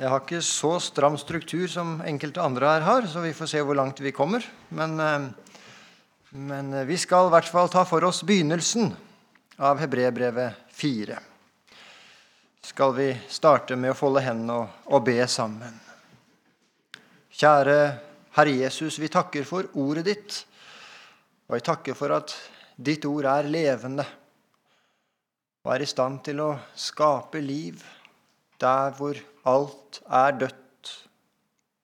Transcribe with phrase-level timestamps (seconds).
[0.00, 3.60] Jeg har ikke så stram struktur som enkelte andre her har, så vi får se
[3.60, 4.40] hvor langt vi kommer.
[4.72, 5.26] Men, eh,
[6.40, 8.94] men vi skal i hvert fall ta for oss begynnelsen
[9.60, 11.18] av Hebrebrevet 4.
[12.64, 15.76] Skal vi starte med å folde hendene og, og be sammen.
[17.36, 17.78] Kjære
[18.40, 20.42] Herre Jesus, vi takker for ordet ditt.
[21.50, 22.32] Og jeg takker for at
[22.72, 24.08] ditt ord er levende
[25.60, 27.84] og er i stand til å skape liv
[28.60, 30.92] der hvor alt er dødt,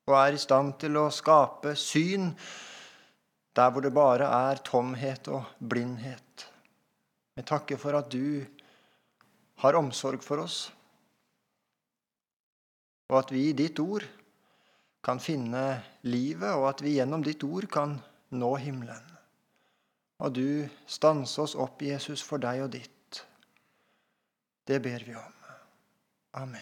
[0.06, 2.30] og er i stand til å skape syn
[3.56, 6.46] der hvor det bare er tomhet og blindhet.
[7.36, 8.44] Jeg takker for at du
[9.64, 10.58] har omsorg for oss,
[13.08, 14.04] og at vi i ditt ord
[15.06, 15.62] kan finne
[16.02, 17.94] livet, og at vi gjennom ditt ord kan
[18.34, 19.12] nå himmelen.
[20.24, 20.48] Og du
[20.90, 23.22] stanse oss opp, Jesus, for deg og ditt.
[24.66, 25.35] Det ber vi om.
[26.36, 26.60] Amen.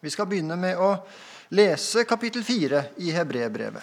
[0.00, 0.90] Vi skal begynne med å
[1.54, 3.82] lese kapittel 4 i Hebrebrevet.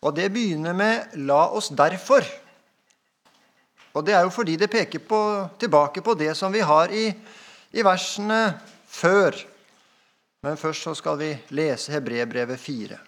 [0.00, 2.24] Og det begynner med 'la oss derfor'.
[3.92, 7.12] Og det er jo fordi det peker på, tilbake på det som vi har i,
[7.72, 9.36] i versene før.
[10.42, 12.98] Men først så skal vi lese Hebrebrevet 4.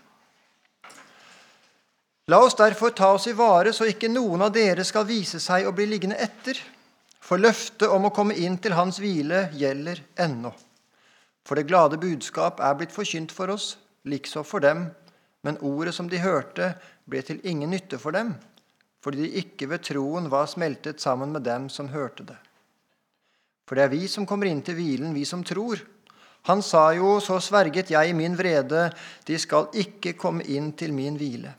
[2.28, 5.66] La oss derfor ta oss i vare, så ikke noen av dere skal vise seg
[5.66, 6.60] å bli liggende etter.
[7.22, 10.50] For løftet om å komme inn til hans hvile gjelder ennå.
[11.46, 14.88] For det glade budskap er blitt forkynt for oss, likså for dem,
[15.46, 16.72] men ordet som de hørte,
[17.06, 18.34] ble til ingen nytte for dem,
[19.02, 22.38] fordi de ikke ved troen var smeltet sammen med dem som hørte det.
[23.66, 25.80] For det er vi som kommer inn til hvilen, vi som tror.
[26.50, 28.88] Han sa jo, så sverget jeg i min vrede,
[29.26, 31.54] de skal ikke komme inn til min hvile.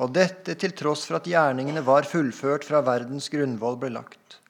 [0.00, 4.41] Og dette til tross for at gjerningene var fullført fra verdens grunnvoll ble lagt.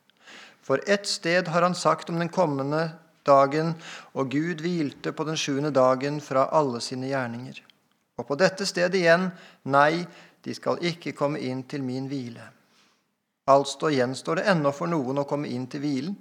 [0.63, 2.91] For ett sted har han sagt om den kommende
[3.27, 3.75] dagen,
[4.15, 7.59] og Gud hvilte på den sjuende dagen fra alle sine gjerninger.
[8.19, 9.31] Og på dette stedet igjen,
[9.65, 10.05] nei,
[10.43, 12.45] de skal ikke komme inn til min hvile.
[13.51, 16.17] Altså gjenstår det ennå for noen å komme inn til hvilen.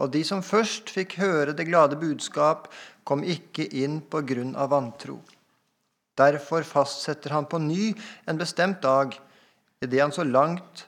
[0.00, 2.68] Og de som først fikk høre det glade budskap,
[3.04, 5.20] kom ikke inn på grunn av vantro.
[6.16, 7.92] Derfor fastsetter han på ny
[8.28, 9.12] en bestemt dag,
[9.84, 10.86] idet han så langt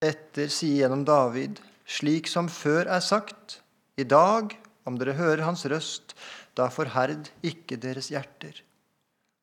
[0.00, 3.60] etter sier gjennom David:" slik som før er sagt,
[3.98, 4.54] i dag,
[4.86, 6.14] om dere hører hans røst,
[6.56, 8.62] da forherd ikke deres hjerter.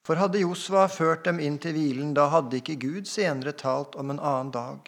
[0.07, 4.13] For hadde Josva ført dem inn til hvilen, da hadde ikke Gud senere talt om
[4.13, 4.87] en annen dag.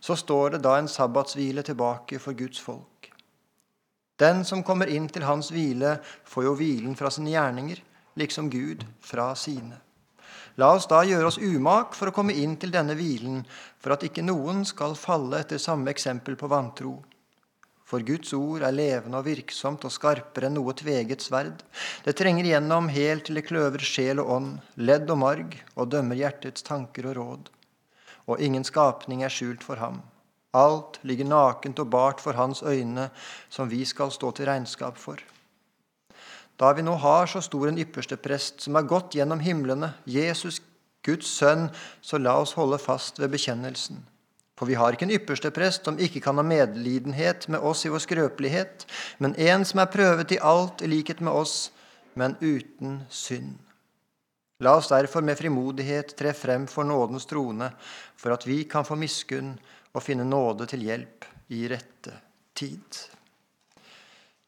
[0.00, 3.10] Så står det da en sabbatshvile tilbake for Guds folk.
[4.20, 7.80] Den som kommer inn til hans hvile, får jo hvilen fra sine gjerninger,
[8.20, 9.80] liksom Gud fra sine.
[10.60, 13.44] La oss da gjøre oss umak for å komme inn til denne hvilen,
[13.80, 16.98] for at ikke noen skal falle etter samme eksempel på vantro.
[17.90, 21.64] For Guds ord er levende og virksomt og skarpere enn noe tveget sverd.
[22.04, 26.20] Det trenger igjennom helt til det kløver sjel og ånd, ledd og marg, og dømmer
[26.20, 27.50] hjertets tanker og råd.
[28.30, 30.02] Og ingen skapning er skjult for ham.
[30.54, 33.08] Alt ligger nakent og bart for hans øyne,
[33.48, 35.18] som vi skal stå til regnskap for.
[36.60, 40.60] Da vi nå har så stor en ypperste prest som er gått gjennom himlene, Jesus,
[41.06, 41.70] Guds sønn,
[42.04, 44.02] så la oss holde fast ved bekjennelsen.
[44.60, 47.92] For vi har ikke en ypperste prest som ikke kan ha medlidenhet med oss i
[47.92, 48.84] vår skrøpelighet,
[49.24, 51.70] men en som er prøvet i alt i likhet med oss,
[52.12, 53.56] men uten synd.
[54.60, 57.70] La oss derfor med frimodighet tre frem for nådens trone,
[58.20, 59.54] for at vi kan få miskunn
[59.94, 61.24] og finne nåde til hjelp
[61.56, 62.12] i rette
[62.52, 63.00] tid.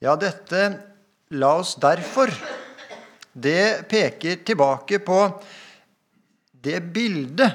[0.04, 0.91] Ja, dette
[1.32, 2.28] La oss derfor
[3.32, 5.18] Det peker tilbake på
[6.52, 7.54] det bildet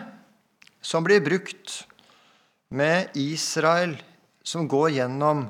[0.81, 1.83] som blir brukt
[2.73, 3.93] med Israel
[4.41, 5.43] som går gjennom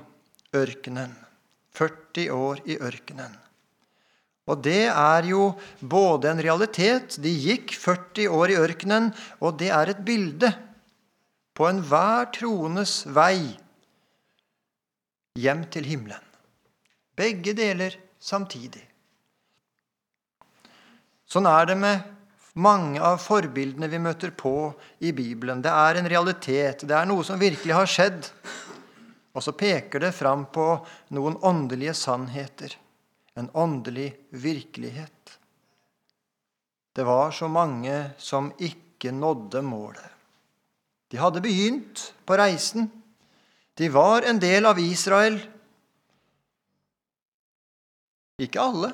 [0.59, 1.13] ørkenen.
[1.71, 3.31] 40 år i ørkenen.
[4.51, 9.07] Og det er jo både en realitet De gikk 40 år i ørkenen,
[9.39, 10.51] og det er et bilde
[11.55, 13.55] på enhver troendes vei
[15.39, 16.27] hjem til himmelen.
[17.17, 17.95] Begge deler
[18.27, 18.83] samtidig.
[21.27, 22.13] Sånn er det med
[22.57, 24.71] mange av forbildene vi møter på
[25.03, 25.61] i Bibelen.
[25.61, 28.29] Det er en realitet, det er noe som virkelig har skjedd.
[29.37, 30.65] Og så peker det fram på
[31.13, 32.73] noen åndelige sannheter,
[33.37, 35.37] en åndelig virkelighet.
[36.97, 40.15] Det var så mange som ikke nådde målet.
[41.13, 42.89] De hadde begynt på reisen.
[43.77, 45.37] De var en del av Israel,
[48.45, 48.91] ikke alle.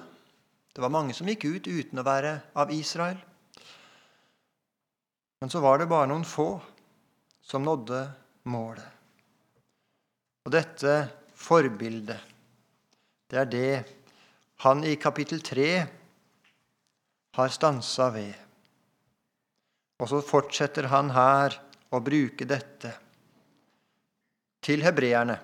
[0.74, 3.20] Det var mange som gikk ut uten å være av Israel.
[5.44, 6.48] Men så var det bare noen få
[7.44, 8.00] som nådde
[8.48, 8.88] målet.
[10.48, 10.94] Og dette
[11.36, 12.30] forbildet,
[13.28, 13.84] Det er det
[14.62, 15.70] han i kapittel 3
[17.34, 18.36] har stansa ved.
[20.00, 21.56] Og så fortsetter han her
[21.90, 22.92] å bruke dette
[24.64, 25.40] til hebreerne.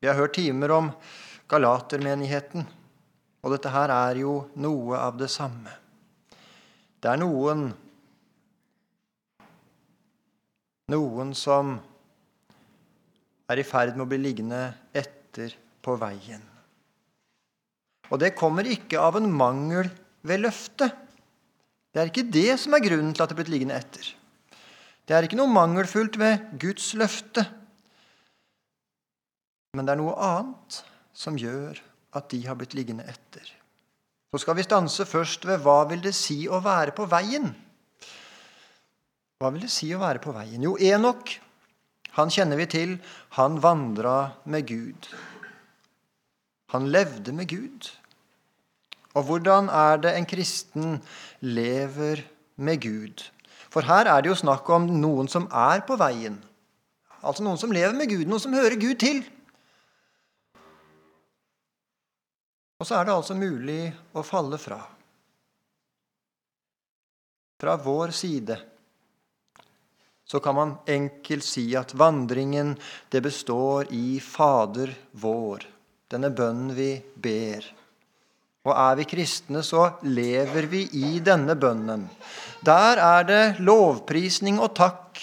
[0.00, 0.90] Vi har hørt timer om
[1.48, 2.66] Galatermenigheten,
[3.46, 5.70] og dette her er jo noe av det samme.
[6.98, 7.68] Det er noen
[10.90, 11.76] noen som
[13.46, 14.60] er i ferd med å bli liggende
[14.90, 16.42] etter på veien.
[18.10, 19.90] Og det kommer ikke av en mangel
[20.26, 20.90] ved løftet.
[21.94, 24.10] Det er ikke det som er grunnen til at det er blitt liggende etter.
[25.06, 27.46] Det er ikke noe mangelfullt ved Guds løfte.
[29.78, 30.82] Men det er noe annet
[31.14, 31.78] som gjør
[32.16, 33.46] at de har blitt liggende etter.
[34.32, 37.52] Så skal vi stanse først ved hva vil det si å være på veien?
[39.36, 40.64] Hva vil det si å være på veien?
[40.64, 41.36] Jo, Enok,
[42.16, 42.96] han kjenner vi til.
[43.36, 45.08] Han vandra med Gud.
[46.72, 47.90] Han levde med Gud.
[49.16, 50.98] Og hvordan er det en kristen
[51.44, 52.24] lever
[52.56, 53.24] med Gud?
[53.72, 56.38] For her er det jo snakk om noen som er på veien.
[57.20, 59.20] Altså noen som lever med Gud, noen som hører Gud til.
[62.76, 63.82] Og så er det altså mulig
[64.12, 64.80] å falle fra.
[67.56, 68.58] Fra vår side
[70.26, 72.74] så kan man enkelt si at vandringen
[73.14, 74.90] det består i Fader
[75.22, 75.64] vår,
[76.10, 77.68] denne bønnen vi ber.
[78.66, 82.08] Og er vi kristne, så lever vi i denne bønnen.
[82.66, 85.22] Der er det lovprisning og takk.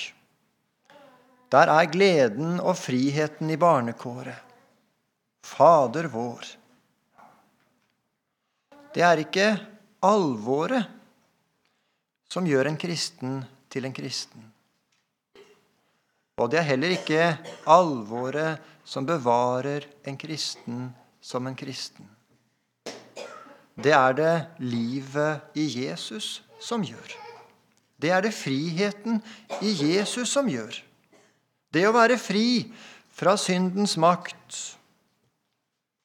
[1.52, 4.40] Der er gleden og friheten i barnekåret.
[5.44, 6.48] Fader vår.
[8.94, 9.48] Det er ikke
[10.06, 10.90] alvoret
[12.30, 14.50] som gjør en kristen til en kristen.
[16.38, 17.30] Og det er heller ikke
[17.70, 20.90] alvoret som bevarer en kristen
[21.22, 22.10] som en kristen
[23.76, 27.16] det er det livet i Jesus som gjør.
[27.98, 29.22] Det er det friheten
[29.62, 30.76] i Jesus som gjør.
[31.74, 32.70] Det å være fri
[33.14, 34.78] fra syndens makt.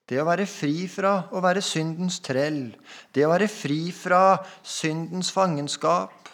[0.08, 2.70] Det å være fri fra å være syndens trell.
[3.12, 6.31] Det å være fri fra syndens fangenskap.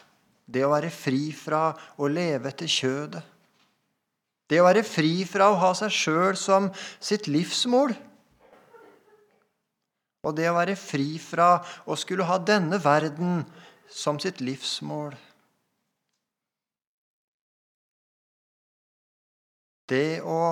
[0.47, 3.23] Det å være fri fra å leve etter kjødet.
[4.47, 6.69] Det å være fri fra å ha seg sjøl som
[7.03, 7.97] sitt livsmål.
[10.25, 11.57] Og det å være fri fra
[11.89, 13.43] å skulle ha denne verden
[13.91, 15.17] som sitt livsmål.
[19.91, 20.45] Det å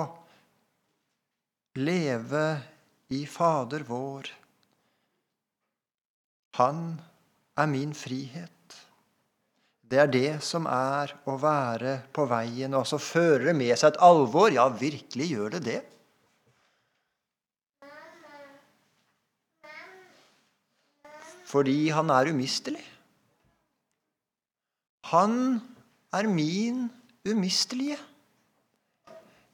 [1.79, 2.72] leve
[3.13, 4.31] i Fader vår.
[6.59, 6.83] Han
[7.57, 8.51] er min frihet.
[9.83, 13.93] Det er det som er å være på veien, og så fører det med seg
[13.93, 14.49] et alvor.
[14.53, 15.81] Ja, virkelig gjør det det.
[21.53, 22.81] fordi han er umistelig.
[25.11, 25.61] Han
[26.13, 26.87] er min
[27.29, 27.99] umistelige.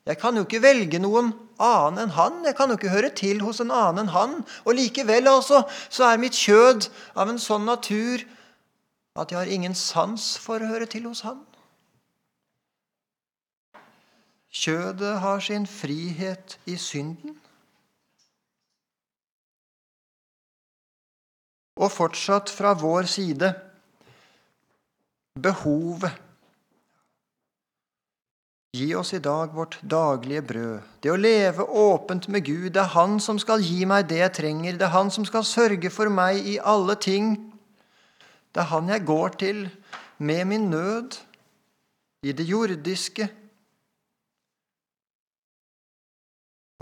[0.09, 1.29] Jeg kan jo ikke velge noen
[1.61, 2.39] annen enn han.
[2.47, 4.31] Jeg kan jo ikke høre til hos en annen enn han.
[4.65, 8.23] Og likevel altså, så er mitt kjød av en sånn natur
[9.19, 11.43] at jeg har ingen sans for å høre til hos han.
[14.49, 17.35] Kjødet har sin frihet i synden.
[21.77, 23.51] Og fortsatt fra vår side
[25.37, 26.28] behovet.
[28.71, 30.81] Gi oss i dag vårt daglige brød.
[31.01, 34.35] Det å leve åpent med Gud, det er Han som skal gi meg det jeg
[34.37, 34.77] trenger.
[34.77, 37.33] Det er Han som skal sørge for meg i alle ting.
[38.53, 39.63] Det er Han jeg går til
[40.19, 41.17] med min nød,
[42.21, 43.29] i det jordiske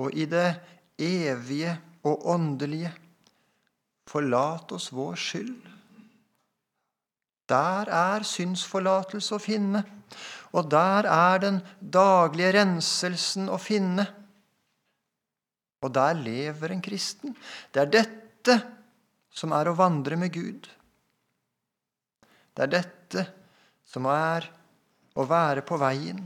[0.02, 0.56] og i det
[0.98, 2.92] evige og åndelige.
[4.10, 5.62] Forlat oss vår skyld.
[7.48, 9.84] Der er synsforlatelse å finne,
[10.56, 14.06] og der er den daglige renselsen å finne.
[15.84, 17.36] Og der lever en kristen.
[17.72, 18.58] Det er dette
[19.34, 20.70] som er å vandre med Gud.
[22.56, 23.26] Det er dette
[23.88, 24.48] som er
[25.18, 26.24] å være på veien.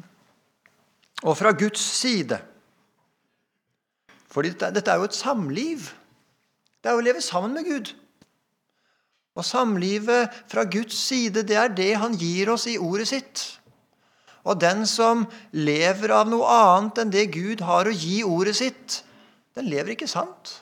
[1.22, 2.40] Og fra Guds side
[4.32, 5.90] For dette er jo et samliv.
[6.80, 7.90] Det er å leve sammen med Gud.
[9.36, 13.44] Og samlivet fra Guds side, det er det han gir oss i ordet sitt.
[14.48, 19.02] Og den som lever av noe annet enn det Gud har å gi ordet sitt,
[19.58, 20.56] den lever ikke sant.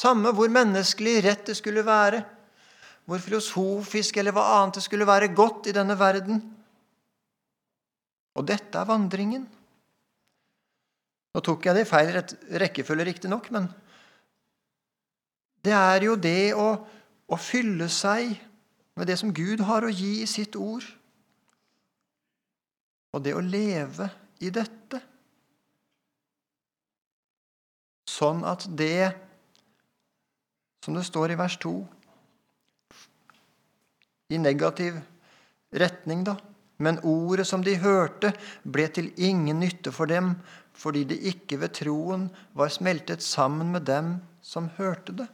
[0.00, 2.24] Samme hvor menneskelig rett det skulle være,
[3.04, 6.40] hvor filosofisk eller hva annet det skulle være godt i denne verden.
[8.34, 9.44] Og dette er vandringen.
[11.34, 12.10] Nå tok jeg det i feil
[12.62, 13.68] rekkefølge, riktignok, men
[15.64, 16.68] det er jo det å,
[17.26, 18.34] å fylle seg
[18.98, 20.84] med det som Gud har å gi i sitt ord.
[23.14, 24.08] Og det å leve
[24.42, 25.00] i dette.
[28.10, 29.10] Sånn at det,
[30.84, 31.74] som det står i vers 2
[34.34, 34.98] I negativ
[35.74, 36.36] retning, da.
[36.82, 38.32] Men ordet som de hørte,
[38.66, 40.34] ble til ingen nytte for dem,
[40.74, 42.26] fordi de ikke ved troen
[42.58, 45.28] var smeltet sammen med dem som hørte det.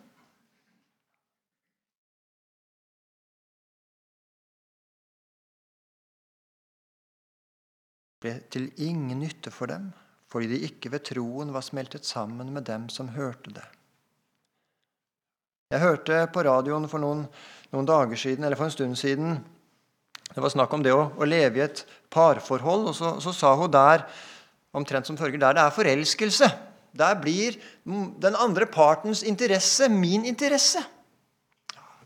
[8.20, 9.90] Ble til ingen nytte for dem,
[10.30, 13.66] fordi de ikke ved troen var smeltet sammen med dem som hørte det.
[15.70, 17.24] Jeg hørte på radioen for noen,
[17.70, 19.40] noen dager siden, eller for en stund siden
[20.30, 23.48] Det var snakk om det å, å leve i et parforhold, og så, så, sa
[23.58, 24.04] hun der
[24.70, 26.46] omtrent som følger der det er forelskelse.
[26.94, 30.84] Der blir den andre partens interesse min interesse.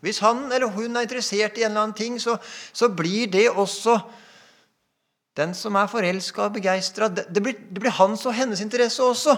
[0.00, 2.38] Hvis han eller hun er interessert i en eller annen ting, så,
[2.73, 3.99] så blir det også
[5.38, 7.09] den som er forelska og begeistra.
[7.11, 9.35] Det, det, blir hans og hennes interesse også.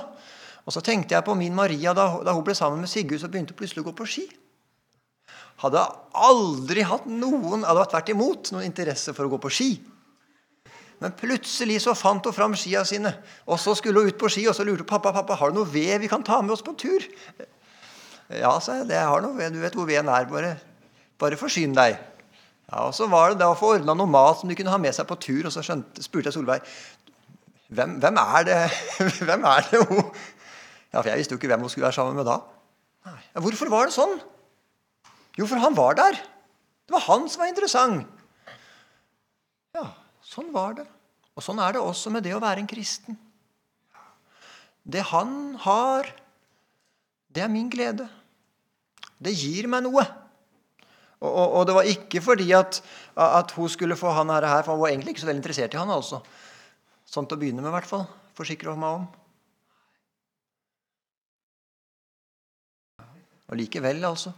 [0.67, 3.33] Og så tenkte jeg på min Maria da, da hun ble sammen med Sigurd og
[3.33, 4.27] begynte plutselig å gå på ski.
[5.63, 9.71] Hadde aldri hatt noen hadde vært imot noen interesse for å gå på ski.
[11.01, 13.13] Men plutselig så fant hun fram skia sine,
[13.45, 14.47] og så skulle hun ut på ski.
[14.49, 16.65] Og så lurte hun pappa pappa, har du noe ved vi kan ta med oss
[16.65, 17.05] på tur.
[18.33, 18.91] Ja, sa jeg.
[18.91, 19.55] Det har noe ved.
[19.55, 20.29] Du vet hvor veden er.
[20.29, 20.57] Bare,
[21.21, 22.01] bare forsyn deg.
[22.67, 24.79] Ja, og Så var det da å få ordna noe mat som de kunne ha
[24.83, 25.47] med seg på tur.
[25.47, 26.63] Og så skjønte, spurte jeg Solveig
[27.67, 28.59] hvem, hvem, er det
[29.27, 30.03] hvem er det hun
[30.93, 32.41] Ja, For jeg visste jo ikke hvem hun skulle være sammen med da.
[33.07, 33.21] Nei.
[33.35, 34.17] Ja, hvorfor var det sånn?
[35.37, 36.19] Jo, for han var der.
[36.87, 38.07] Det var han som var interessant.
[39.77, 39.91] Ja,
[40.25, 40.87] sånn var det.
[41.37, 43.19] Og sånn er det også med det å være en kristen.
[44.87, 46.09] Det han har,
[47.35, 48.07] det er min glede.
[49.19, 50.07] Det gir meg noe.
[51.21, 52.83] Og, og, og, det var ikke fordi at,
[53.17, 55.81] at, hun skulle få han her, for hun var egentlig ikke så veldig interessert i
[55.81, 55.91] han.
[55.91, 56.21] altså.
[57.09, 58.05] Sånn til å begynne med, i hvert fall.
[58.37, 59.07] Forsikrer hun meg om.
[63.47, 64.35] Og likevel, altså.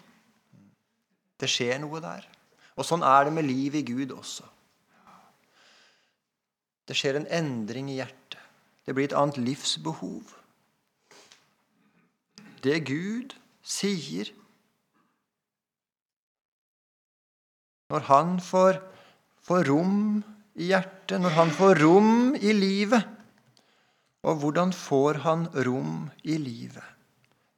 [1.38, 2.26] Det skjer noe der.
[2.78, 4.46] Og sånn er det med livet i Gud også.
[6.88, 8.38] Det skjer en endring i hjertet.
[8.86, 10.30] Det blir et annet livsbehov.
[12.64, 14.30] Det Gud sier
[17.88, 18.80] Når han får,
[19.44, 20.00] får rom
[20.58, 23.06] i hjertet, når han får rom i livet.
[24.28, 26.84] Og hvordan får han rom i livet?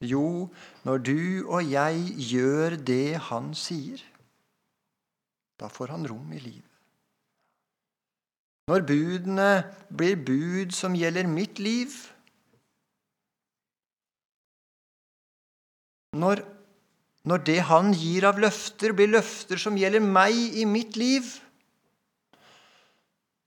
[0.01, 0.49] Jo,
[0.85, 1.99] når du og jeg
[2.31, 4.01] gjør det han sier.
[5.61, 6.67] Da får han rom i livet.
[8.71, 9.49] Når budene
[9.91, 11.91] blir bud som gjelder mitt liv
[16.11, 16.41] Når
[17.27, 21.27] når det han gir av løfter, blir løfter som gjelder meg i mitt liv.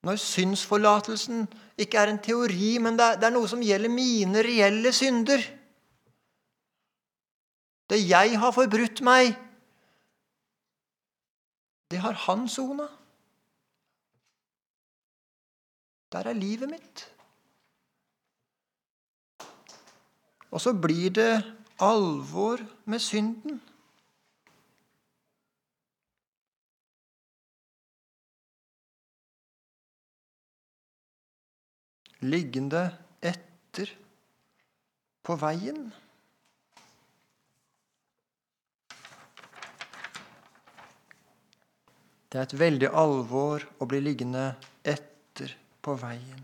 [0.07, 1.47] Når synsforlatelsen
[1.81, 5.43] ikke er en teori, men det er, noe som gjelder mine reelle synder.
[7.91, 9.35] Det jeg har forbrutt meg,
[11.91, 12.87] det har han sona.
[16.15, 17.05] Der er livet mitt.
[20.55, 21.43] Og så blir det
[21.79, 23.61] alvor med synden.
[32.25, 32.87] Liggende
[33.21, 33.91] etter
[35.25, 35.91] på veien.
[42.33, 44.49] Det er et veldig alvor å bli liggende
[44.83, 45.53] etter
[45.85, 46.41] på veien.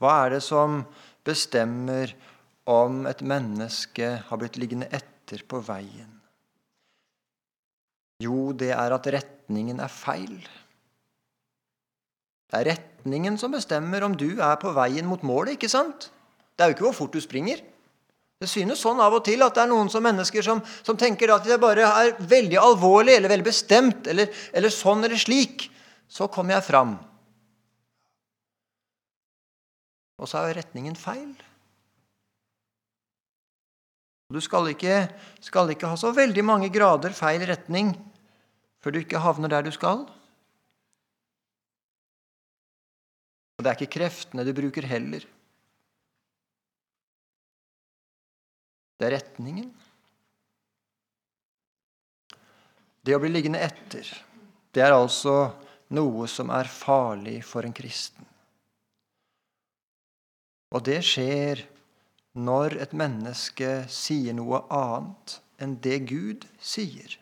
[0.00, 0.80] Hva er det som
[1.30, 2.12] bestemmer
[2.70, 6.10] om et menneske har blitt liggende etter på veien?
[8.20, 10.36] Jo, det er at retningen er feil.
[12.50, 15.54] Det er retningen som bestemmer om du er på veien mot målet.
[15.56, 16.10] ikke sant?
[16.52, 17.62] Det er jo ikke hvor fort du springer.
[18.40, 21.32] Det synes sånn av og til at det er noen som mennesker som, som tenker
[21.32, 25.68] at det bare er veldig alvorlig eller veldig bestemt eller, eller sånn eller slik.
[26.10, 26.96] Så kommer jeg fram.
[30.20, 31.32] Og så er retningen feil.
[34.30, 35.08] Du skal ikke,
[35.42, 37.96] skal ikke ha så veldig mange grader feil retning
[38.80, 40.04] før du ikke havner der du skal.
[43.58, 45.26] Og det er ikke kreftene du bruker heller.
[49.00, 49.68] Det er retningen.
[53.00, 54.06] Det å bli liggende etter,
[54.76, 55.34] det er altså
[55.96, 58.29] noe som er farlig for en kristen.
[60.70, 61.64] Og det skjer
[62.38, 67.16] når et menneske sier noe annet enn det Gud sier.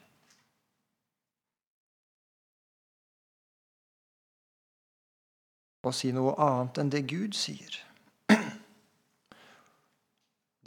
[5.88, 7.80] Å si noe annet enn det Gud sier.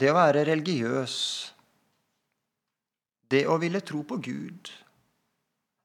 [0.02, 1.16] Det å være religiøs,
[3.30, 4.70] det å ville tro på Gud,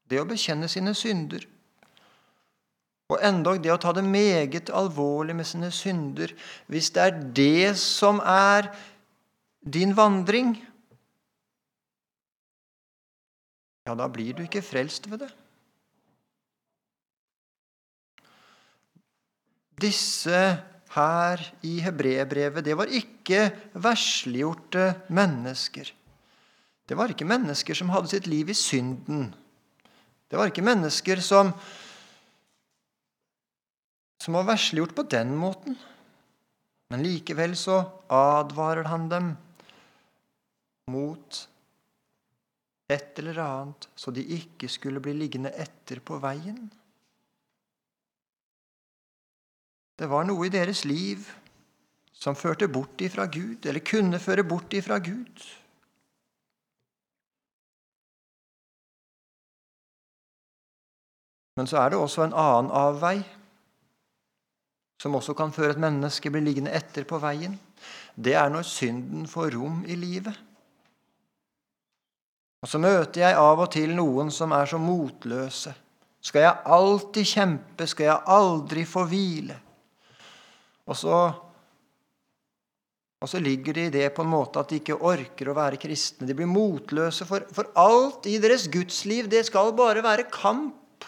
[0.09, 1.45] det å bekjenne sine synder,
[3.07, 6.33] og endog det å ta det meget alvorlig med sine synder,
[6.67, 8.67] hvis det er det som er
[9.63, 10.57] din vandring,
[13.87, 15.31] ja, da blir du ikke frelst ved det.
[19.79, 20.41] Disse
[20.97, 23.45] her i hebreerbrevet, det var ikke
[23.77, 25.93] versliggjorte mennesker.
[26.87, 29.29] Det var ikke mennesker som hadde sitt liv i synden.
[30.27, 31.53] Det var ikke mennesker som
[34.27, 35.75] som var versliggjort på den måten.
[36.91, 37.77] Men likevel så
[38.11, 39.29] advarer han dem
[40.91, 41.37] mot
[42.91, 46.59] et eller annet, så de ikke skulle bli liggende etter på veien.
[49.95, 51.23] Det var noe i deres liv
[52.11, 55.47] som førte bort ifra Gud, eller kunne føre bort ifra Gud.
[61.55, 63.21] Men så er det også en annen avvei
[65.01, 67.57] som også kan føre et menneske bli liggende etter på veien,
[68.17, 70.33] det er når synden får rom i livet.
[72.65, 75.75] Og så møter jeg av og til noen som er så motløse.
[76.25, 77.85] Skal jeg alltid kjempe?
[77.87, 79.59] Skal jeg aldri få hvile?
[80.87, 81.19] Og så,
[83.21, 85.79] og så ligger de i det på en måte at de ikke orker å være
[85.79, 86.25] kristne.
[86.27, 91.05] De blir motløse, for, for alt i deres gudsliv det skal bare være kamp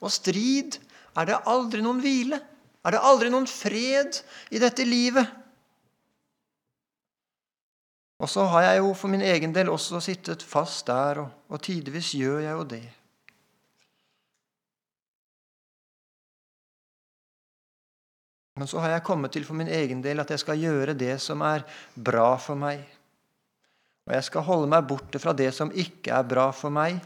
[0.00, 0.80] og strid.
[1.18, 2.40] Er det aldri noen hvile?
[2.84, 5.28] Er det aldri noen fred i dette livet?
[8.20, 11.60] Og så har jeg jo for min egen del også sittet fast der, og, og
[11.64, 12.86] tidvis gjør jeg jo det.
[18.60, 21.14] Men så har jeg kommet til for min egen del at jeg skal gjøre det
[21.24, 21.64] som er
[21.96, 22.82] bra for meg.
[24.04, 26.98] Og jeg skal holde meg borte fra det som ikke er bra for meg.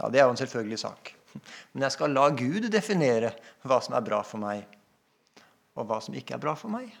[0.00, 1.12] Ja, Det er jo en selvfølgelig sak.
[1.72, 3.34] Men jeg skal la Gud definere
[3.66, 4.64] hva som er bra for meg,
[5.74, 6.92] og hva som ikke er bra for meg.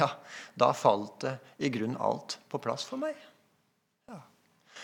[0.00, 0.08] Ja,
[0.56, 3.18] da falt det i grunnen alt på plass for meg.
[4.08, 4.16] Ja.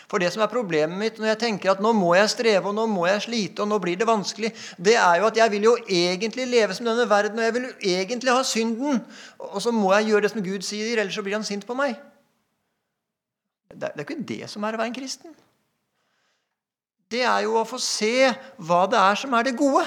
[0.05, 2.77] For det som er problemet mitt når jeg tenker at nå må jeg streve, og
[2.77, 5.65] nå må jeg slite, og nå blir det vanskelig, det er jo at jeg vil
[5.71, 9.01] jo egentlig leve som denne verden, og jeg vil jo egentlig ha synden.
[9.41, 11.77] Og så må jeg gjøre det som Gud sier, ellers så blir han sint på
[11.77, 11.97] meg.
[13.73, 15.33] Det er jo ikke det som er å være en kristen
[17.11, 19.83] det er jo å få se hva det er som er det gode.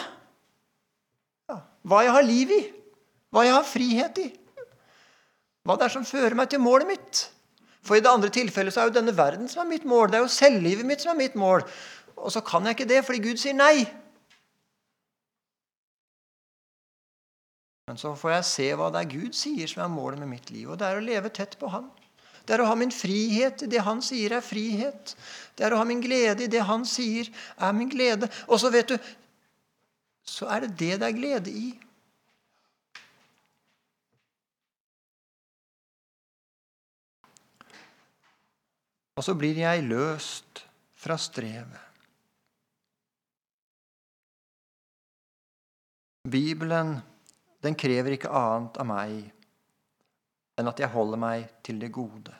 [1.80, 2.60] Hva jeg har liv i,
[3.32, 4.28] hva jeg har frihet i.
[5.64, 7.22] Hva det er som fører meg til målet mitt.
[7.84, 10.10] For i det andre tilfellet så er jo denne verden som er mitt mål.
[10.10, 11.64] Det er jo selvlivet mitt som er mitt mål.
[12.20, 13.84] Og så kan jeg ikke det fordi Gud sier nei.
[17.88, 20.52] Men så får jeg se hva det er Gud sier som er målet med mitt
[20.52, 20.68] liv.
[20.70, 21.88] Og det er å leve tett på Han.
[22.46, 25.14] Det er å ha min frihet i det han sier er frihet.
[25.56, 28.30] Det er å ha min glede i det han sier er min glede.
[28.48, 28.96] Og så vet du,
[30.26, 31.68] så er det det det er glede i.
[39.20, 40.62] Og så blir jeg løst
[40.96, 41.86] fra strevet.
[46.30, 46.94] Bibelen
[47.60, 49.39] den krever ikke annet av meg
[50.60, 52.34] enn at jeg holder meg til det gode,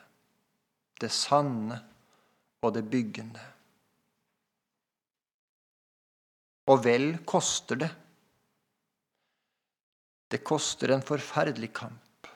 [1.00, 1.78] det sanne
[2.60, 3.46] og det byggende.
[6.70, 7.90] Og vel koster det.
[10.30, 12.28] Det koster en forferdelig kamp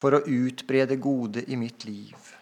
[0.00, 2.32] for å utbre det gode i mitt liv.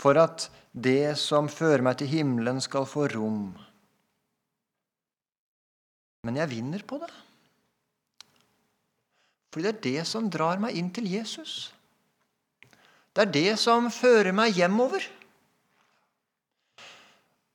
[0.00, 3.50] For at det som fører meg til himmelen, skal få rom.
[6.26, 7.10] Men jeg vinner på det.
[9.50, 11.72] Fordi det er det som drar meg inn til Jesus.
[13.14, 15.02] Det er det som fører meg hjemover.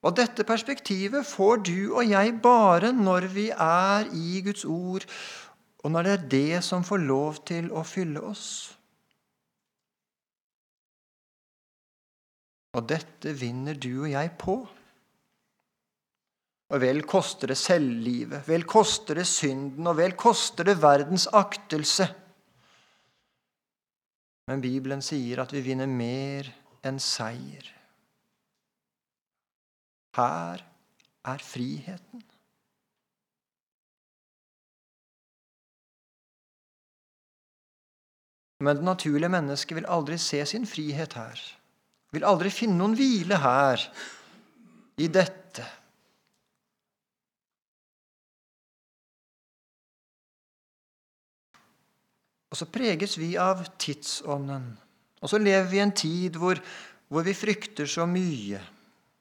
[0.05, 5.07] Og dette perspektivet får du og jeg bare når vi er i Guds ord,
[5.81, 8.47] og når det er det som får lov til å fylle oss.
[12.75, 14.59] Og dette vinner du og jeg på.
[16.73, 22.07] Og vel koster det selvlivet, vel koster det synden, og vel koster det verdens aktelse.
[24.49, 26.49] Men Bibelen sier at vi vinner mer
[26.85, 27.69] enn seier.
[30.17, 30.63] Her
[31.25, 32.23] er friheten.
[38.65, 41.41] Men det naturlige mennesket vil aldri se sin frihet her.
[42.15, 43.81] Vil aldri finne noen hvile her,
[44.95, 45.65] i dette.
[52.55, 54.69] Og så preges vi av tidsånden.
[55.19, 56.55] Og så lever vi i en tid hvor,
[57.11, 58.61] hvor vi frykter så mye.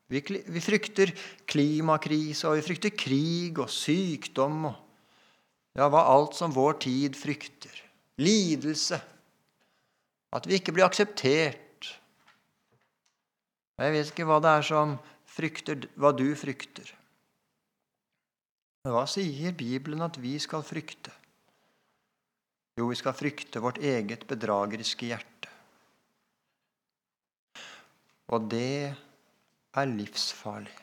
[0.07, 1.11] Vi, vi, frykter
[1.51, 4.77] klimakrise, og vi frykter krig og sykdom og
[5.75, 7.75] ja, hva alt som vår tid frykter.
[8.23, 9.01] Lidelse.
[10.31, 11.91] At vi ikke blir akseptert.
[13.83, 14.95] Jeg vet ikke hva det er som
[15.27, 16.95] frykter, hva du frykter.
[18.87, 21.11] Men hva sier Bibelen at vi skal frykte?
[22.75, 25.51] Jo, vi skal frykte vårt eget bedrageriske hjerte.
[28.35, 28.95] Og det
[29.75, 30.75] er livsfarlig.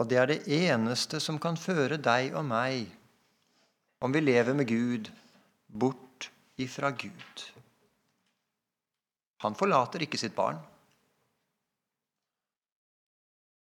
[0.00, 2.88] Og det er det eneste som kan føre deg og meg,
[4.00, 5.10] om vi lever med Gud,
[5.68, 6.30] bort
[6.60, 7.44] ifra Gud.
[9.44, 10.60] Han forlater ikke sitt barn.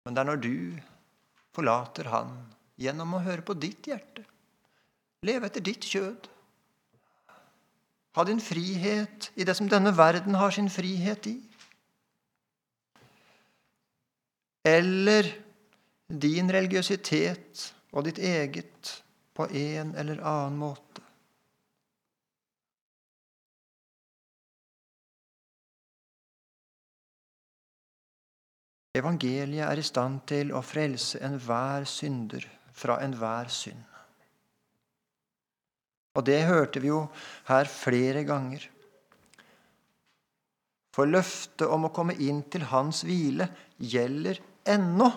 [0.05, 0.57] Men det er når du
[1.57, 2.33] forlater han
[2.81, 4.25] gjennom å høre på ditt hjerte,
[5.29, 6.29] leve etter ditt kjød,
[8.17, 11.37] ha din frihet i det som denne verden har sin frihet i.
[14.65, 15.29] Eller
[16.09, 19.03] din religiøsitet og ditt eget
[19.37, 21.05] på en eller annen måte.
[28.99, 33.88] Evangeliet er i stand til å frelse enhver synder fra enhver synd.
[36.17, 37.05] Og det hørte vi jo
[37.51, 38.65] her flere ganger.
[40.95, 43.47] For løftet om å komme inn til hans hvile
[43.79, 45.11] gjelder ennå.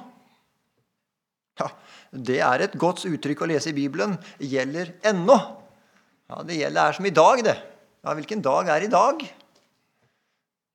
[1.61, 1.69] Ja,
[2.11, 4.17] Det er et godt uttrykk å lese i Bibelen.
[4.39, 5.37] Gjelder ennå.
[6.29, 7.57] Ja, Det gjelder er som i dag, det.
[8.03, 9.23] Ja, Hvilken dag er i dag?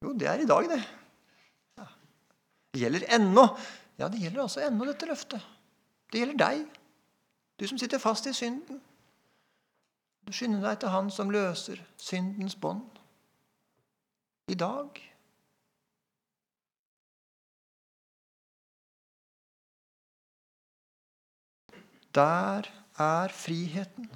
[0.02, 0.82] Jo, det er i dag, det.
[1.78, 1.86] Ja.
[2.72, 3.46] Det gjelder ennå.
[3.98, 5.42] Ja, det gjelder altså ennå, dette løftet.
[6.12, 6.66] Det gjelder deg,
[7.58, 8.80] du som sitter fast i synden.
[10.26, 12.98] Du skynder deg til Han som løser syndens bånd.
[14.50, 14.98] I dag.
[22.16, 22.66] Der
[23.02, 24.08] er friheten.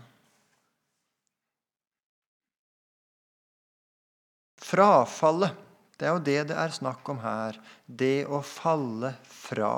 [4.70, 5.54] Frafallet,
[5.98, 7.58] det er jo det det er snakk om her.
[7.86, 9.74] Det å falle fra.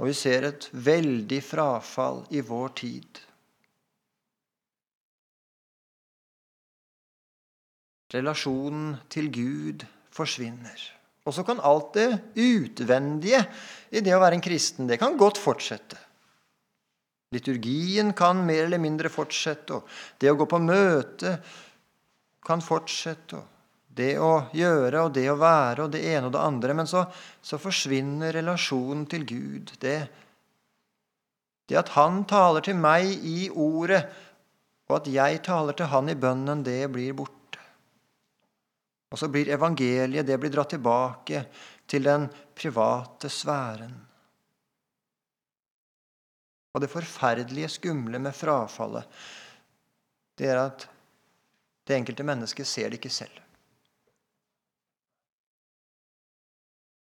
[0.00, 3.22] Og vi ser et veldig frafall i vår tid.
[8.14, 10.78] Relasjonen til Gud forsvinner.
[11.24, 13.40] Og så kan alt det utvendige
[13.90, 15.98] i det å være en kristen, det kan godt fortsette.
[17.34, 21.38] Liturgien kan mer eller mindre fortsette, og det å gå på møte
[22.44, 23.40] kan fortsette.
[23.40, 23.50] og
[23.94, 26.76] Det å gjøre og det å være og det ene og det andre.
[26.76, 27.04] Men så,
[27.42, 29.74] så forsvinner relasjonen til Gud.
[29.80, 29.96] Det,
[31.70, 34.04] det at Han taler til meg i ordet,
[34.90, 37.33] og at jeg taler til Han i bønnen, det blir borte.
[39.12, 41.44] Og så blir evangeliet det blir dratt tilbake
[41.90, 43.94] til den private sfæren.
[46.74, 49.06] Og det forferdelige, skumle med frafallet,
[50.34, 50.88] det er at
[51.86, 53.44] det enkelte mennesket ser det ikke selv.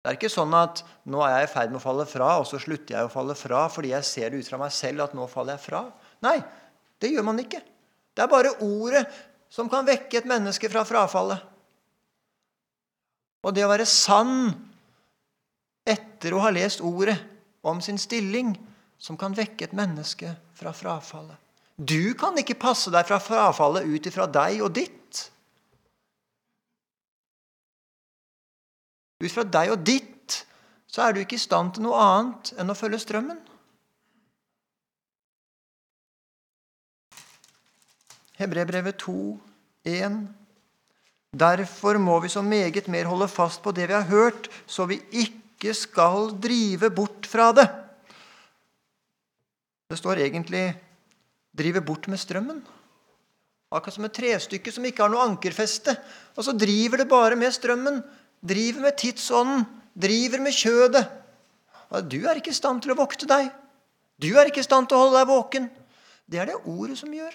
[0.02, 0.82] Det er ikke sånn at
[1.14, 3.36] nå er jeg i ferd med å falle fra, og så slutter jeg å falle
[3.38, 5.84] fra fordi jeg ser det ut fra meg selv at nå faller jeg fra.
[6.26, 6.40] Nei,
[6.98, 7.62] det gjør man ikke.
[8.12, 9.06] Det er bare ordet
[9.54, 11.51] som kan vekke et menneske fra frafallet.
[13.41, 14.51] Og det å være sann
[15.88, 17.17] etter å ha lest ordet
[17.65, 18.54] om sin stilling,
[19.01, 21.38] som kan vekke et menneske fra frafallet.
[21.82, 25.21] Du kan ikke passe deg fra frafallet ut ifra deg og ditt.
[29.21, 30.38] Ut fra deg og ditt
[30.91, 33.39] så er du ikke i stand til noe annet enn å følge strømmen.
[38.41, 39.17] Hebrebrevet 2,
[39.89, 40.21] 1
[41.32, 45.00] Derfor må vi så meget mer holde fast på det vi har hørt, så vi
[45.12, 47.67] ikke skal drive bort fra det.
[49.89, 50.76] Det står egentlig
[51.56, 52.62] 'drive bort med strømmen'.
[53.72, 55.96] Akkurat som et trestykke som ikke har noe ankerfeste.
[56.36, 58.04] Og så driver det bare med strømmen.
[58.44, 59.65] Driver med tidsånden.
[59.96, 61.08] Driver med kjødet.
[62.12, 63.52] Du er ikke i stand til å vokte deg.
[64.20, 65.70] Du er ikke i stand til å holde deg våken.
[66.28, 67.32] Det er det ordet som gjør.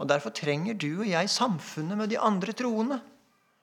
[0.00, 3.00] Og Derfor trenger du og jeg samfunnet med de andre troende.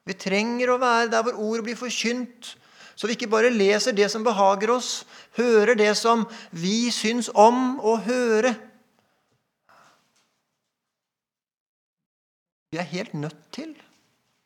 [0.07, 2.53] Vi trenger å være der hvor ordet blir forkynt,
[2.97, 5.01] så vi ikke bare leser det som behager oss,
[5.37, 6.23] hører det som
[6.53, 8.53] vi syns om å høre.
[12.73, 13.73] Vi er helt nødt til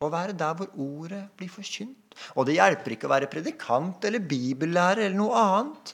[0.02, 2.16] å være der hvor ordet blir forkynt.
[2.36, 5.94] Og det hjelper ikke å være predikant eller bibellærer eller noe annet.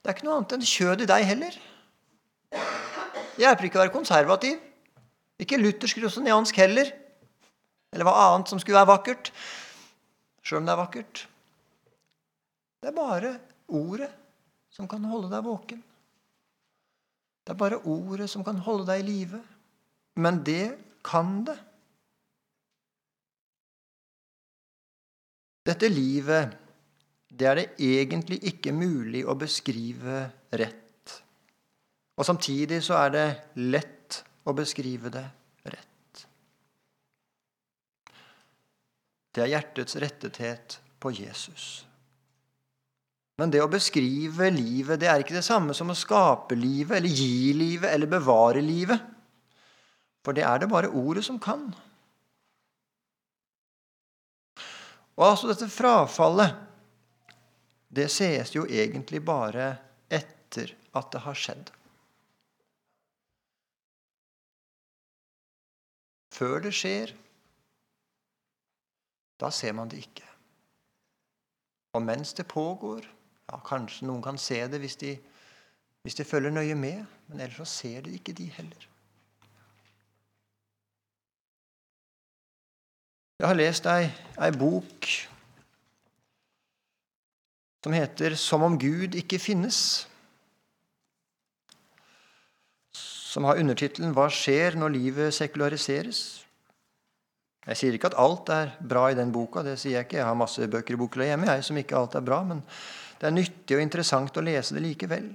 [0.00, 1.58] Det er ikke noe annet enn kjød i deg heller.
[2.54, 4.60] Det hjelper ikke å være konservativ.
[5.42, 6.90] Ikke luthersk roseniansk heller.
[7.94, 9.30] Eller hva annet som skulle være vakkert.
[10.44, 11.24] Sjøl om det er vakkert.
[12.82, 13.34] Det er bare
[13.72, 14.10] ordet
[14.74, 15.82] som kan holde deg våken.
[17.44, 19.40] Det er bare ordet som kan holde deg i live.
[20.20, 21.56] Men det kan det.
[25.64, 26.52] Dette livet,
[27.32, 31.14] det er det egentlig ikke mulig å beskrive rett.
[32.20, 33.28] Og samtidig så er det
[33.64, 34.03] lett
[34.44, 35.24] å beskrive det
[35.72, 36.26] rett.
[39.34, 41.84] Det er hjertets rettethet på Jesus.
[43.40, 47.10] Men det å beskrive livet det er ikke det samme som å skape livet eller
[47.10, 49.10] gi livet eller bevare livet.
[50.24, 51.66] For det er det bare ordet som kan.
[55.14, 56.54] Og altså dette frafallet,
[57.94, 59.74] det sees jo egentlig bare
[60.10, 61.68] etter at det har skjedd.
[66.34, 67.12] Før det skjer,
[69.40, 70.26] da ser man det ikke.
[71.94, 73.06] Og mens det pågår,
[73.52, 75.12] ja, Kanskje noen kan se det hvis de,
[76.02, 78.88] hvis de følger nøye med, men ellers så ser de ikke, de heller.
[83.38, 84.08] Jeg har lest ei,
[84.40, 85.06] ei bok
[87.84, 90.08] som heter 'Som om Gud ikke finnes'.
[93.34, 96.44] Som har undertittelen 'Hva skjer når livet sekulariseres'?
[97.66, 99.62] Jeg sier ikke at alt er bra i den boka.
[99.62, 100.16] det sier Jeg ikke.
[100.16, 102.44] Jeg har masse bøker i bokhylla hjemme jeg, som ikke alt er bra.
[102.44, 102.62] Men
[103.18, 105.32] det er nyttig og interessant å lese det likevel.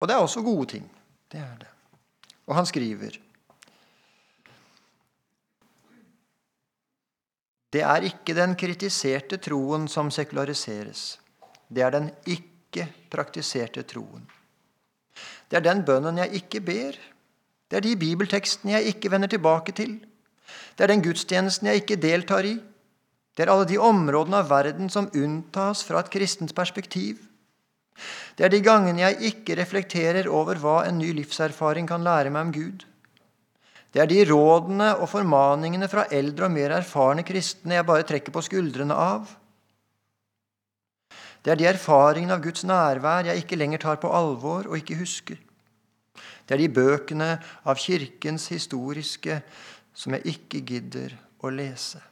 [0.00, 0.90] Og det er også gode ting.
[1.28, 1.72] Det er det.
[2.46, 3.18] Og han skriver
[7.72, 11.18] Det er ikke den kritiserte troen som sekulariseres.
[11.68, 14.35] Det er den ikke praktiserte troen.
[15.50, 16.96] Det er den bønnen jeg ikke ber.
[17.70, 19.98] Det er de bibeltekstene jeg ikke vender tilbake til.
[20.76, 22.56] Det er den gudstjenesten jeg ikke deltar i.
[23.36, 27.20] Det er alle de områdene av verden som unntas fra et kristent perspektiv.
[28.36, 32.48] Det er de gangene jeg ikke reflekterer over hva en ny livserfaring kan lære meg
[32.48, 32.84] om Gud.
[33.92, 38.34] Det er de rådene og formaningene fra eldre og mer erfarne kristne jeg bare trekker
[38.34, 39.30] på skuldrene av.
[41.46, 44.96] Det er de erfaringene av Guds nærvær jeg ikke lenger tar på alvor og ikke
[44.98, 45.38] husker.
[46.42, 47.28] Det er de bøkene
[47.62, 49.38] av Kirkens historiske
[49.94, 51.14] som jeg ikke gidder
[51.46, 52.02] å lese.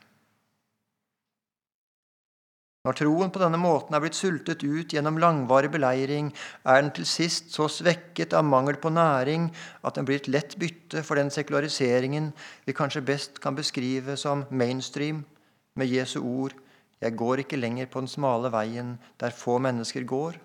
[2.87, 6.31] Når troen på denne måten er blitt sultet ut gjennom langvarig beleiring,
[6.63, 9.49] er den til sist så svekket av mangel på næring
[9.83, 12.31] at den blir et lett bytte for den sekulariseringen
[12.69, 15.25] vi kanskje best kan beskrive som mainstream,
[15.75, 16.55] med Jesu ord
[17.05, 20.39] 'Jeg går ikke lenger på den smale veien der få mennesker går',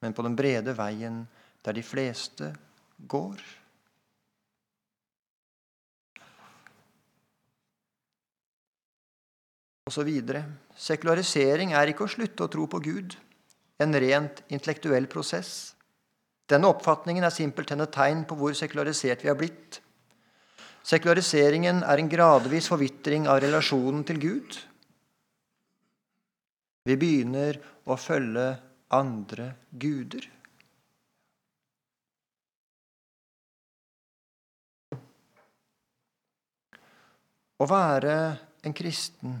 [0.00, 1.26] men på den brede veien
[1.64, 2.54] der de fleste
[3.08, 3.36] går.
[9.84, 10.46] Og så videre.
[10.72, 13.16] Sekularisering er ikke å slutte å tro på Gud,
[13.78, 15.74] en rent intellektuell prosess.
[16.48, 19.82] Denne oppfatningen er simpelthen et tegn på hvor sekularisert vi er blitt.
[20.82, 24.56] Sekulariseringen er en gradvis forvitring av relasjonen til Gud.
[26.82, 28.46] Vi begynner å følge
[28.92, 30.26] andre guder.
[37.62, 38.16] Å være
[38.66, 39.38] en kristen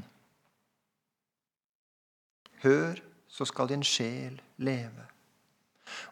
[2.62, 5.08] Hør, så skal din sjel leve.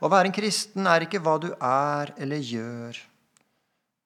[0.02, 2.98] Å være en kristen er ikke hva du er eller gjør,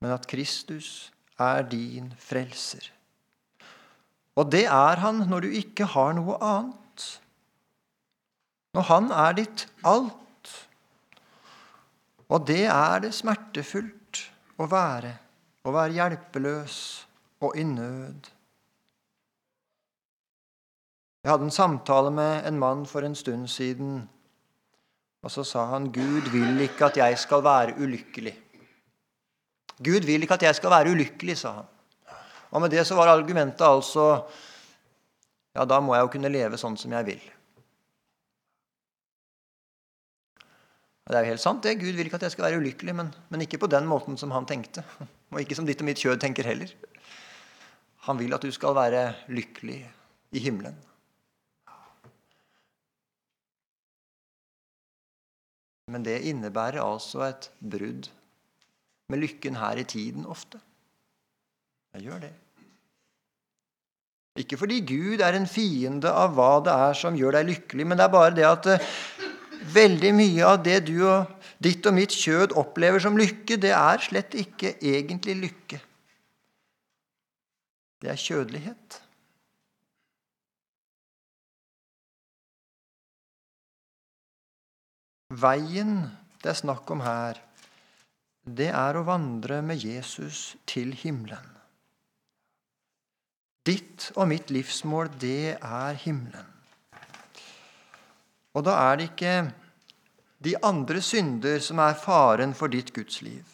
[0.05, 1.09] men at Kristus
[1.41, 2.91] er din frelser.
[4.37, 6.84] Og det er han når du ikke har noe annet.
[8.75, 10.53] Når han er ditt alt.
[12.29, 14.25] Og det er det smertefullt
[14.59, 15.13] å være.
[15.65, 16.79] Å være hjelpeløs
[17.45, 18.31] og i nød.
[21.25, 24.03] Jeg hadde en samtale med en mann for en stund siden.
[25.25, 28.41] Og så sa han, 'Gud vil ikke at jeg skal være ulykkelig'.
[29.85, 31.71] Gud vil ikke at jeg skal være ulykkelig, sa han.
[32.51, 34.27] Og med det så var argumentet altså
[35.55, 37.25] Ja, da må jeg jo kunne leve sånn som jeg vil.
[41.05, 41.77] Det er jo helt sant, det.
[41.79, 44.33] Gud vil ikke at jeg skal være ulykkelig, men, men ikke på den måten som
[44.33, 44.83] han tenkte.
[45.35, 46.73] Og ikke som ditt og mitt kjød tenker heller.
[48.09, 49.79] Han vil at du skal være lykkelig
[50.35, 50.77] i himmelen.
[55.93, 58.09] Men det innebærer altså et brudd
[59.13, 60.61] med lykken her i tiden ofte.
[61.95, 62.33] Jeg gjør det.
[64.35, 68.01] Ikke fordi Gud er en fiende av hva det er som gjør deg lykkelig, men
[68.01, 68.89] det er bare det at eh,
[69.77, 71.31] veldig mye av det du og
[71.63, 75.81] ditt og mitt kjød opplever som lykke, det er slett ikke egentlig lykke.
[78.03, 79.01] Det er kjødelighet.
[85.35, 85.97] Veien
[86.43, 87.39] det er snakk om her,
[88.45, 91.54] det er å vandre med Jesus til himmelen.
[93.65, 96.51] Ditt og mitt livsmål, det er himmelen.
[98.55, 99.37] Og da er det ikke
[100.45, 103.45] de andre synder som er faren for ditt gudsliv.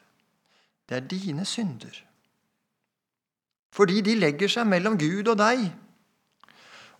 [0.89, 1.95] Det er dine synder.
[3.71, 5.69] Fordi de legger seg mellom Gud og deg.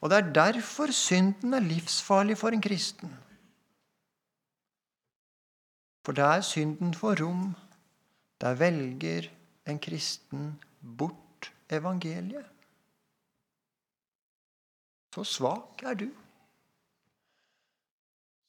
[0.01, 3.11] Og det er derfor synden er livsfarlig for en kristen.
[6.07, 7.51] For der synden får rom,
[8.41, 9.29] der velger
[9.69, 12.47] en kristen bort evangeliet.
[15.15, 16.09] Så svak er du.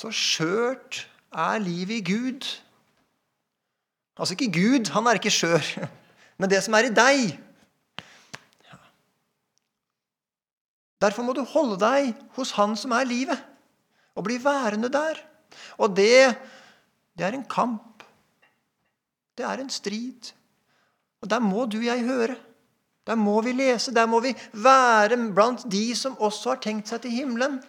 [0.02, 2.48] Så skjørt er livet i Gud.
[4.18, 5.66] Altså ikke Gud, han er ikke skjør,
[6.40, 7.38] men det som er i deg.
[11.02, 13.40] Derfor må du holde deg hos Han som er livet,
[14.14, 15.18] og bli værende der.
[15.82, 16.38] Og det
[17.18, 18.04] det er en kamp.
[19.38, 20.32] Det er en strid.
[21.22, 22.36] Og der må du og jeg høre.
[23.08, 23.94] Der må vi lese.
[23.94, 27.60] Der må vi være blant de som også har tenkt seg til himmelen.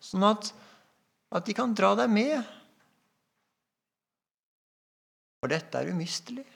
[0.00, 0.52] Sånn at,
[1.34, 2.54] at de kan dra deg med.
[5.40, 6.46] For dette er umistelig.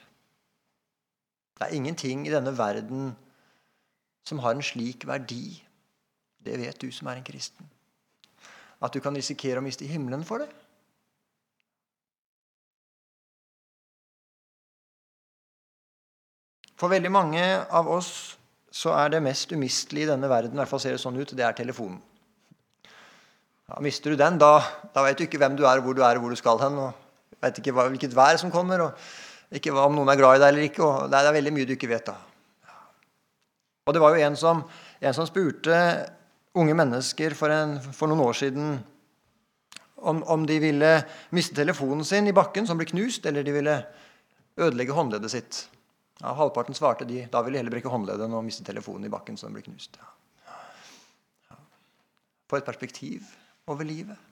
[1.57, 3.11] Det er ingenting i denne verden
[4.25, 5.61] som har en slik verdi.
[6.41, 7.69] Det vet du som er en kristen.
[8.81, 10.49] At du kan risikere å miste himmelen for det.
[16.81, 18.11] For veldig mange av oss
[18.73, 21.35] så er det mest umistelige i denne verden, i hvert fall ser det sånn ut,
[21.37, 21.99] det er telefonen.
[23.69, 24.55] Ja, mister du den, da,
[24.95, 26.79] da vet du ikke hvem du er, hvor du er, og hvor du skal hen.
[26.81, 30.41] og vet ikke hva, hvilket vær som kommer, og ikke om noen er glad i
[30.41, 30.83] deg eller ikke.
[30.85, 32.15] og Det er, veldig mye du ikke vet da.
[33.87, 34.63] Og det var jo en som,
[35.01, 35.75] en som spurte
[36.57, 38.71] unge mennesker for, en, for noen år siden
[40.01, 40.91] om, om, de ville
[41.35, 43.77] miste telefonen sin i bakken, som ble knust, eller de ville
[44.61, 45.61] ødelegge håndleddet sitt.
[46.21, 49.37] Ja, halvparten svarte de da ville heller brekke håndleddet enn å miste telefonen i bakken.
[49.37, 49.97] så den ble knust.
[49.97, 50.11] Ja.
[51.49, 51.57] Ja.
[52.47, 53.25] På et perspektiv
[53.65, 54.29] over livet.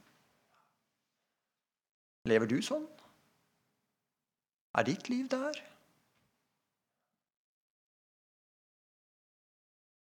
[2.29, 2.85] Lever du sånn?
[4.77, 5.57] Er ditt liv der?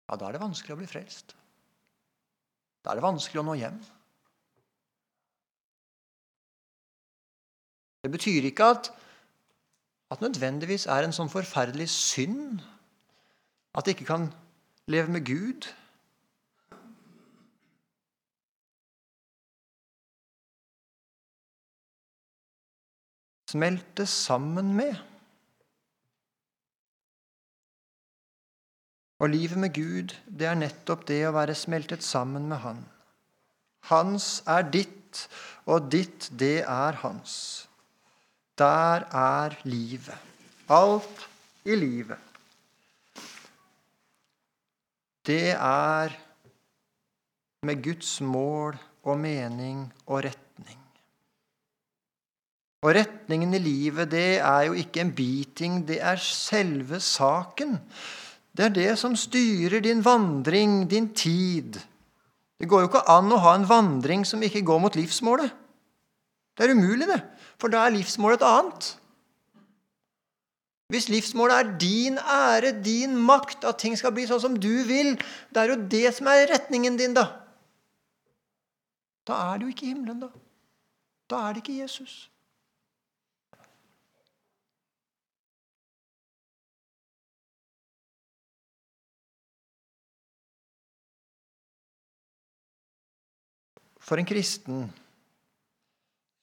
[0.04, 1.34] Ja, da er det vanskelig å bli frelst.
[2.84, 3.80] Da er det vanskelig å nå hjem.
[8.04, 8.92] Det betyr ikke at
[10.14, 12.62] at nødvendigvis er en sånn forferdelig synd
[13.74, 14.28] at de ikke kan
[14.86, 15.66] leve med Gud.
[23.50, 24.94] Smelte sammen med.
[29.18, 32.82] Og livet med Gud, det er nettopp det å være smeltet sammen med Han.
[33.90, 35.26] Hans er ditt,
[35.70, 37.34] og ditt, det er hans.
[38.58, 40.18] Der er livet.
[40.68, 41.28] Alt
[41.64, 42.18] i livet.
[45.26, 46.12] Det er
[47.64, 50.80] med Guds mål og mening og retning.
[52.84, 57.78] Og retningen i livet, det er jo ikke en biting, det er selve saken.
[58.52, 61.80] Det er det som styrer din vandring, din tid.
[62.60, 65.48] Det går jo ikke an å ha en vandring som ikke går mot livsmålet.
[66.54, 67.18] Det er umulig, det.
[67.60, 68.90] For da er livsmålet et annet.
[70.92, 75.14] Hvis livsmålet er din ære, din makt, at ting skal bli sånn som du vil,
[75.50, 77.24] det er jo det som er retningen din, da.
[79.24, 80.30] Da er det jo ikke himmelen, da.
[81.30, 82.28] Da er det ikke Jesus.
[94.04, 94.90] For en kristen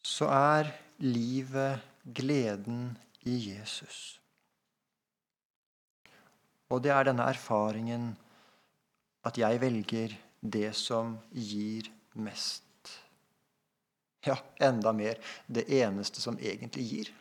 [0.02, 0.72] så er
[1.02, 4.20] livet gleden i Jesus.
[6.72, 8.12] Og det er denne erfaringen
[9.28, 12.66] at jeg velger det som gir mest.
[14.26, 15.18] Ja, enda mer
[15.50, 17.12] det eneste som egentlig gir.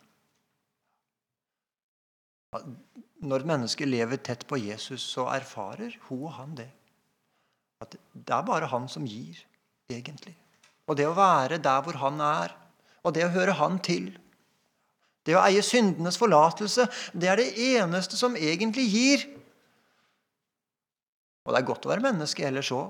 [3.21, 6.69] Når et menneske lever tett på Jesus, så erfarer hun og han det.
[7.81, 9.39] At det er bare han som gir,
[9.89, 10.35] egentlig.
[10.89, 12.53] Og det å være der hvor han er,
[13.03, 14.11] og det å høre Han til,
[15.21, 19.25] Det å eie syndenes forlatelse, det er det eneste som egentlig gir.
[21.45, 22.89] Og det er godt å være menneske ellers òg.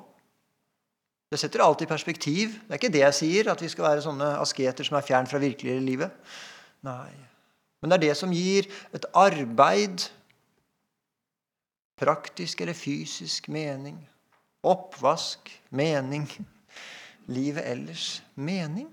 [1.31, 2.55] Det setter alt i perspektiv.
[2.67, 5.27] Det er ikke det jeg sier, at vi skal være sånne asketer som er fjern
[5.27, 6.31] fra virkelige livet.
[6.87, 7.11] Nei.
[7.81, 10.07] Men det er det som gir et arbeid,
[11.99, 13.99] praktisk eller fysisk mening.
[14.63, 16.27] Oppvask, mening.
[17.31, 18.91] Livet ellers mening.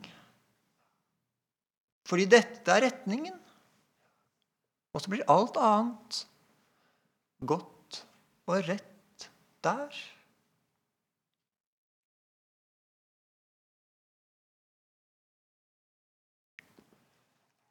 [2.08, 3.36] Fordi dette er retningen.
[4.96, 6.22] Og så blir alt annet
[7.46, 8.04] godt
[8.48, 9.28] og rett
[9.64, 9.98] der.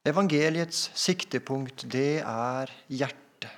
[0.08, 3.50] Evangeliets siktepunkt, det er hjertet.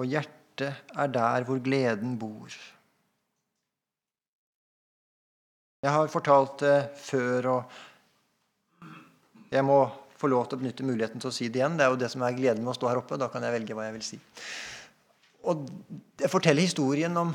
[0.00, 2.56] Og hjertet er der hvor gleden bor.
[5.84, 7.60] Jeg har fortalt det før, og
[9.52, 9.78] jeg må
[10.16, 11.76] få lov til å benytte muligheten til å si det igjen.
[11.76, 13.18] Det er jo det som er gleden med å stå her oppe.
[13.20, 14.18] Da kan jeg velge hva jeg vil si.
[15.46, 15.66] Og
[16.16, 17.34] Jeg forteller historien om,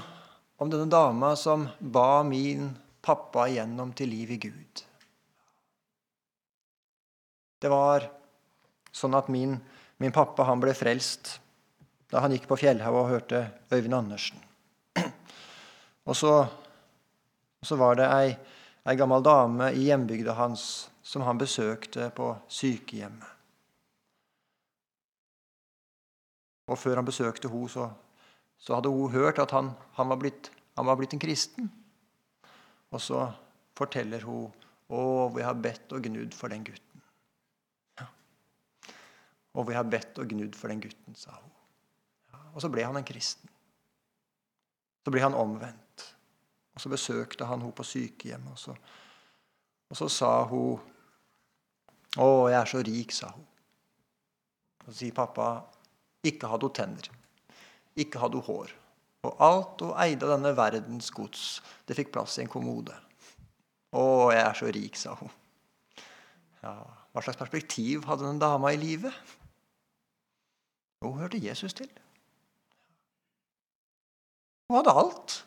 [0.58, 2.72] om denne dama som ba min
[3.02, 4.82] pappa igjennom til liv i Gud.
[7.62, 8.10] Det var
[8.92, 9.54] sånn at min,
[10.02, 11.38] min pappa han ble frelst
[12.12, 14.42] da han gikk på Fjellhaug og hørte Øyvind Andersen.
[16.10, 16.34] Og så,
[17.66, 18.32] så var det ei,
[18.90, 20.64] ei gammel dame i hjembygda hans
[21.06, 23.28] som han besøkte på sykehjemmet.
[26.72, 27.90] Og før han besøkte henne, så,
[28.58, 31.72] så, hadde hun hørt at han, han, var blitt, han, var blitt, en kristen.
[32.92, 33.26] Og så
[33.78, 34.48] forteller hun
[34.92, 35.02] å,
[35.36, 36.88] vi har bedt og gnudd for den gutten.
[39.60, 41.50] Og vi har bedt og gnudd for den gutten, sa hun.
[42.32, 43.52] Ja, og så ble han en kristen.
[45.04, 45.91] Så ble han omvendt.
[46.76, 48.76] Og så besøkte han henne på sykehjemmet, og så,
[49.90, 50.80] og så sa hun
[52.12, 53.48] 'Å, jeg er så rik', sa hun.
[54.80, 55.64] Og så sier pappa
[56.24, 57.10] ikke hadde hun tenner.
[57.96, 58.74] Ikke hadde hun hår.
[59.24, 62.96] Og alt hun eide av denne verdens gods, det fikk plass i en kommode.
[63.94, 65.32] 'Å, jeg er så rik', sa hun.
[66.64, 69.12] Ja, Hva slags perspektiv hadde den dama i livet?
[71.04, 71.90] Hun hørte Jesus til.
[74.70, 75.46] Hun hadde alt.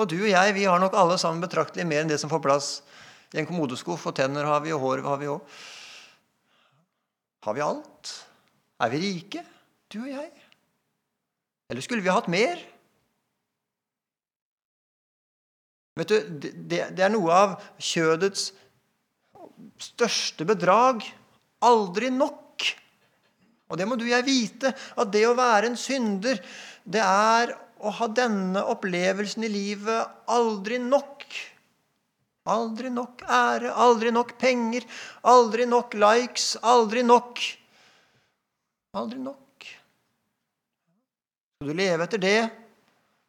[0.00, 2.42] Og du og jeg vi har nok alle sammen betraktelig mer enn det som får
[2.44, 2.70] plass
[3.34, 4.06] i en kommodeskuff.
[4.08, 5.60] Og tenner har vi, og hår har vi òg.
[7.44, 8.12] Har vi alt?
[8.80, 9.44] Er vi rike,
[9.92, 10.30] du og jeg?
[11.70, 12.60] Eller skulle vi hatt mer?
[16.00, 18.50] Vet du, det, det er noe av kjødets
[19.80, 21.04] største bedrag.
[21.66, 22.64] Aldri nok.
[23.70, 26.40] Og det må du og jeg vite, at det å være en synder,
[26.88, 31.26] det er å ha denne opplevelsen i livet aldri nok.
[32.50, 34.86] Aldri nok ære, aldri nok penger,
[35.28, 37.42] aldri nok likes, aldri nok.
[38.96, 39.68] Aldri nok.
[41.60, 42.40] Skal du leve etter det,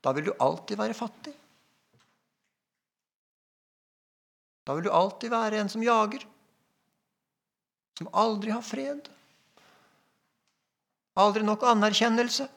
[0.02, 1.34] da vil du alltid være fattig.
[4.66, 6.24] Da vil du alltid være en som jager,
[7.99, 9.10] som aldri har fred.
[11.20, 12.47] Aldri nok anerkjennelse.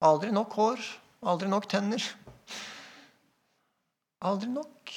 [0.00, 0.80] Aldri nok hår.
[1.24, 2.02] Aldri nok tenner.
[4.24, 4.92] Aldri nok.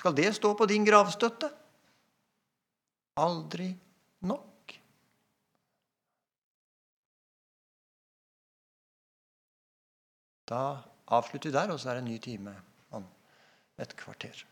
[0.00, 1.50] Skal det stå på din gravstøtte?
[3.20, 3.68] Aldri
[4.24, 4.76] nok.
[10.50, 10.62] Da
[11.06, 12.56] avslutter vi der, og så er det en ny time
[12.90, 13.04] om
[13.78, 14.46] et kvarter.